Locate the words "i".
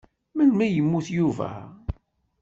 0.67-0.73